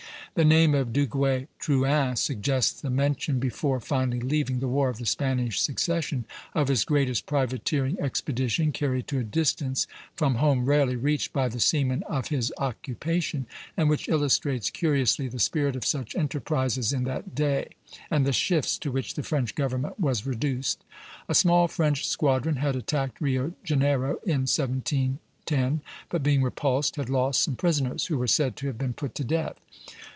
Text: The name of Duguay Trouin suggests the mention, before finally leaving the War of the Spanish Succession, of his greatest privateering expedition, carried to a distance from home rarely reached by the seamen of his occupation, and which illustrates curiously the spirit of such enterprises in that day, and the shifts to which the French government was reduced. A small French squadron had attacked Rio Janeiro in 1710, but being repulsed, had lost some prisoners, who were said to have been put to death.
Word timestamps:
The 0.33 0.45
name 0.45 0.73
of 0.73 0.93
Duguay 0.93 1.47
Trouin 1.59 2.15
suggests 2.15 2.79
the 2.79 2.89
mention, 2.89 3.37
before 3.37 3.81
finally 3.81 4.21
leaving 4.21 4.61
the 4.61 4.67
War 4.69 4.87
of 4.87 4.97
the 4.97 5.05
Spanish 5.05 5.59
Succession, 5.59 6.23
of 6.55 6.69
his 6.69 6.85
greatest 6.85 7.25
privateering 7.25 7.99
expedition, 7.99 8.71
carried 8.71 9.07
to 9.09 9.19
a 9.19 9.25
distance 9.25 9.87
from 10.15 10.35
home 10.35 10.63
rarely 10.63 10.95
reached 10.95 11.33
by 11.33 11.49
the 11.49 11.59
seamen 11.59 12.01
of 12.03 12.29
his 12.29 12.53
occupation, 12.59 13.45
and 13.75 13.89
which 13.89 14.07
illustrates 14.07 14.69
curiously 14.69 15.27
the 15.27 15.37
spirit 15.37 15.75
of 15.75 15.83
such 15.85 16.15
enterprises 16.15 16.93
in 16.93 17.03
that 17.03 17.35
day, 17.35 17.67
and 18.09 18.25
the 18.25 18.31
shifts 18.31 18.77
to 18.77 18.89
which 18.89 19.15
the 19.15 19.23
French 19.23 19.53
government 19.53 19.99
was 19.99 20.25
reduced. 20.25 20.81
A 21.27 21.35
small 21.35 21.67
French 21.67 22.07
squadron 22.07 22.55
had 22.55 22.77
attacked 22.77 23.19
Rio 23.19 23.51
Janeiro 23.65 24.11
in 24.25 24.47
1710, 24.47 25.81
but 26.07 26.23
being 26.23 26.41
repulsed, 26.41 26.95
had 26.95 27.09
lost 27.09 27.41
some 27.41 27.57
prisoners, 27.57 28.05
who 28.05 28.17
were 28.17 28.27
said 28.27 28.55
to 28.55 28.67
have 28.67 28.77
been 28.77 28.93
put 28.93 29.13
to 29.15 29.25
death. 29.25 29.57